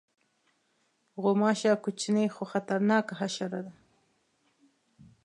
غوماشه 1.21 1.71
کوچنۍ 1.83 2.27
خو 2.35 2.43
خطرناکه 2.51 3.13
حشره 3.19 3.59
ده. 3.65 3.73